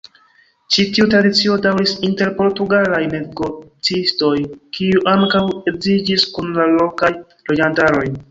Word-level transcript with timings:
Ĉi 0.75 0.83
tiu 0.93 1.03
tradicio 1.09 1.57
daŭris 1.65 1.91
inter 2.07 2.31
portugalaj 2.39 3.01
negocistoj 3.11 4.33
kiuj 4.77 5.03
ankaŭ 5.13 5.45
edziĝis 5.73 6.27
kun 6.39 6.49
la 6.59 6.67
lokaj 6.73 7.13
loĝantaroj. 7.19 8.07